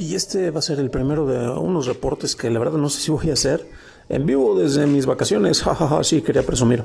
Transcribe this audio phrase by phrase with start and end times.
[0.00, 3.02] Y este va a ser el primero de unos reportes que la verdad no sé
[3.02, 3.68] si voy a hacer
[4.08, 5.62] en vivo desde mis vacaciones.
[5.62, 6.82] Jajaja, sí, quería presumir.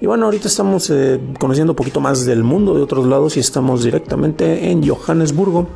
[0.00, 3.40] Y bueno, ahorita estamos eh, conociendo un poquito más del mundo de otros lados y
[3.40, 5.66] estamos directamente en Johannesburgo.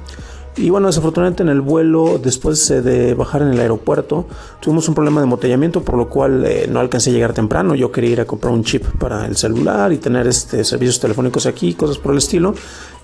[0.56, 4.26] Y bueno, desafortunadamente en el vuelo, después de bajar en el aeropuerto,
[4.60, 7.74] tuvimos un problema de embotellamiento, por lo cual eh, no alcancé a llegar temprano.
[7.76, 11.46] Yo quería ir a comprar un chip para el celular y tener este, servicios telefónicos
[11.46, 12.54] aquí, cosas por el estilo.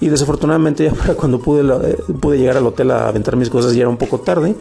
[0.01, 3.75] Y desafortunadamente ya para cuando pude, eh, pude llegar al hotel a aventar mis cosas
[3.75, 4.57] ya era un poco tarde.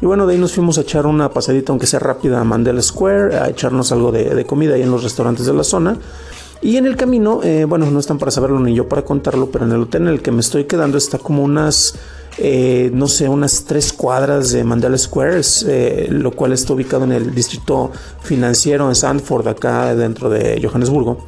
[0.00, 2.82] Y bueno, de ahí nos fuimos a echar una pasadita, aunque sea rápida, a Mandela
[2.82, 5.96] Square, a echarnos algo de, de comida ahí en los restaurantes de la zona.
[6.62, 9.66] Y en el camino, eh, bueno, no están para saberlo ni yo para contarlo, pero
[9.66, 11.94] en el hotel en el que me estoy quedando está como unas,
[12.38, 17.12] eh, no sé, unas tres cuadras de Mandela Squares, eh, lo cual está ubicado en
[17.12, 17.90] el distrito
[18.22, 21.24] financiero en Sandford, acá dentro de Johannesburgo.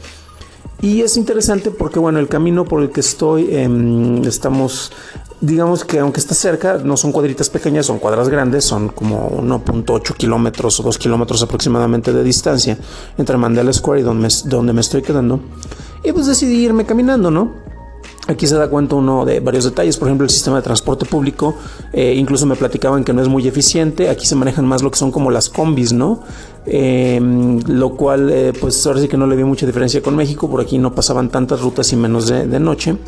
[0.81, 4.93] Y es interesante porque, bueno, el camino por el que estoy, em, estamos,
[5.41, 10.15] digamos que aunque está cerca, no son cuadritas pequeñas, son cuadras grandes, son como 1.8
[10.15, 12.79] kilómetros o 2 kilómetros aproximadamente de distancia
[13.17, 15.41] entre Mandela Square y donde me, donde me estoy quedando.
[16.05, 17.68] Y pues decidí irme caminando, ¿no?
[18.29, 21.57] Aquí se da cuenta uno de varios detalles, por ejemplo el sistema de transporte público,
[21.95, 24.99] eh, incluso me platicaban que no es muy eficiente, aquí se manejan más lo que
[24.99, 26.21] son como las combis, ¿no?
[26.67, 30.47] Em, lo cual eh, pues ahora sí que no le vi mucha diferencia con México,
[30.51, 32.99] por aquí no pasaban tantas rutas y menos de, noche.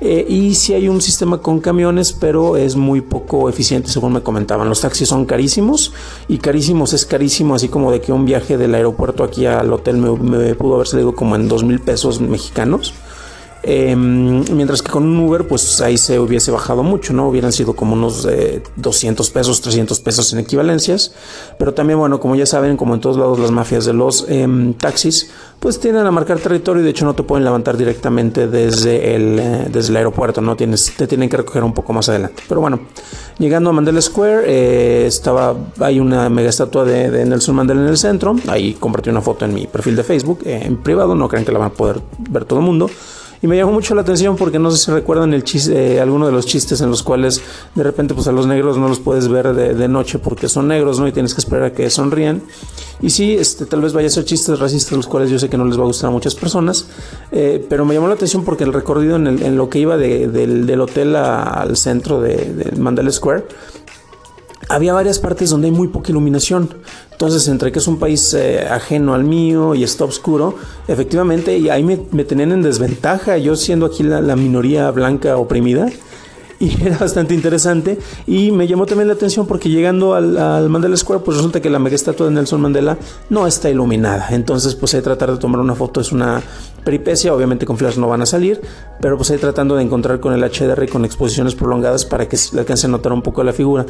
[0.00, 4.22] Eh, y sí hay un sistema con camiones, pero es muy poco eficiente, según me
[4.22, 4.66] comentaban.
[4.70, 5.92] Los taxis son carísimos
[6.26, 9.98] y carísimos es carísimo, así como de que un viaje del aeropuerto aquí al hotel
[9.98, 12.94] me, me pudo haber salido como en dos mil pesos mexicanos.
[13.66, 17.28] Em, mientras que con un Uber, pues ahí se hubiese bajado mucho, ¿no?
[17.28, 18.28] Hubieran sido como unos
[18.76, 21.14] 200 eh, pesos, 300 pesos en equivalencias.
[21.58, 24.74] Pero también, bueno, como ya saben, como en todos lados las mafias de los em,
[24.74, 29.14] taxis, pues tienden a marcar territorio y de hecho no te pueden levantar directamente desde
[29.14, 30.56] el, eh, desde el aeropuerto, ¿no?
[30.56, 32.42] Tienes, te tienen que recoger un poco más adelante.
[32.46, 32.80] Pero bueno,
[33.38, 37.96] llegando a Mandela Square, eh, estaba, hay una mega estatua de, Nelson Mandela en el
[37.96, 38.36] centro.
[38.46, 41.60] Ahí compartí una foto en mi perfil de Facebook, en privado, no creen que la
[41.60, 42.90] van a poder ver todo el mundo.
[43.44, 46.24] Y me llamó mucho la atención porque no sé si recuerdan el chiste, eh, alguno
[46.24, 47.42] de los chistes en los cuales
[47.74, 50.98] de repente pues a los negros no los puedes ver de, noche porque son negros,
[50.98, 51.06] ¿no?
[51.06, 52.40] Y tienes que esperar a que sonrían.
[53.02, 55.58] Y sí, este, tal vez vaya a ser chistes racistas los cuales yo sé que
[55.58, 56.86] no les va a gustar a muchas personas,
[57.32, 61.14] eh, pero me llamó la atención porque el recorrido en, lo que iba del, hotel
[61.14, 63.44] al centro de, de Mandela Square,
[64.70, 66.70] había varias partes donde hay muy poca iluminación.
[67.24, 71.70] Entonces, entre que es un país eh, ajeno al mío y está oscuro, efectivamente, y
[71.70, 75.88] ahí me, tenían en desventaja, yo siendo aquí la, la minoría blanca oprimida
[76.60, 81.22] y era bastante interesante y me llamó también la atención porque llegando al, Mandela Square
[81.24, 82.98] pues resulta que la mega estatua de Nelson Mandela
[83.30, 84.28] no está iluminada.
[84.30, 86.42] Entonces pues tratar de tomar una foto es una
[86.84, 88.60] peripecia obviamente con flash no van a salir
[89.00, 92.38] pero pues ahí tratando de encontrar con el HDR y con exposiciones prolongadas para que
[92.52, 93.84] le alcance a notar un poco la figura.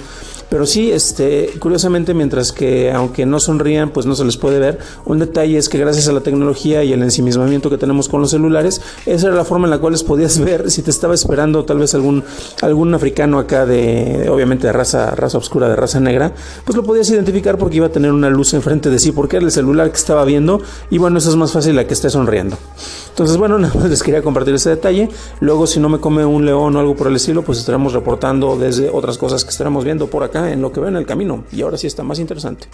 [0.48, 4.78] Pero sí este curiosamente mientras que aunque no sonrían pues no se les puede ver.
[5.04, 8.30] Un detalle es que gracias a la tecnología y el ensimismamiento que tenemos con los
[8.30, 11.64] celulares esa era la forma en la cual les podías ver si te estaba esperando
[11.64, 12.24] tal vez algún
[12.62, 16.32] algún africano acá de, obviamente de raza, raza oscura, de raza negra,
[16.64, 19.46] pues lo podías identificar porque iba a tener una luz enfrente de sí, porque era
[19.46, 22.56] el celular que estaba viendo, y bueno, eso es más fácil a que esté sonriendo.
[23.10, 25.08] Entonces, bueno, nada más les quería compartir ese detalle.
[25.40, 28.56] Luego, si no me come un león o algo por el estilo, pues estaremos reportando
[28.56, 31.44] desde otras cosas que estaremos viendo por acá en lo que ven el camino.
[31.52, 32.68] Y ahora sí está más interesante.